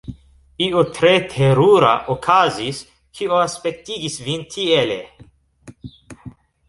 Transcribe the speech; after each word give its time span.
Io 0.67 0.79
tre 0.99 1.11
terura 1.33 1.91
okazis, 2.13 2.79
kio 3.19 3.37
aspektigis 3.43 4.17
vin 4.31 4.47
tiele. 4.55 5.01